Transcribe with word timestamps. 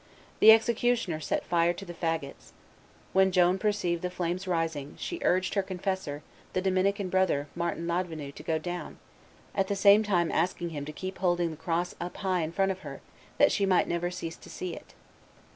The 0.39 0.51
executioner 0.51 1.19
set 1.19 1.45
fire 1.45 1.73
to 1.73 1.85
the 1.85 1.93
fagots. 1.93 2.53
When 3.13 3.31
Joan 3.31 3.59
perceived 3.59 4.01
the 4.01 4.09
flames 4.09 4.47
rising, 4.47 4.95
she 4.97 5.19
urged 5.21 5.53
her 5.53 5.61
confessor, 5.61 6.23
the 6.53 6.61
Dominican 6.61 7.09
brother, 7.09 7.49
Martin 7.55 7.85
Ladvenu, 7.85 8.31
to 8.33 8.41
go 8.41 8.57
down, 8.57 8.97
at 9.53 9.67
the 9.67 9.75
same 9.75 10.01
time 10.01 10.31
asking 10.31 10.71
him 10.71 10.85
to 10.85 10.91
keep 10.91 11.19
holding 11.19 11.51
the 11.51 11.55
cross 11.55 11.93
up 12.01 12.17
high 12.17 12.41
in 12.41 12.51
front 12.51 12.71
of 12.71 12.79
her, 12.79 12.99
that 13.37 13.51
she 13.51 13.67
might 13.67 13.87
never 13.87 14.09
cease 14.09 14.37
to 14.37 14.49
see 14.49 14.73
it. 14.73 14.95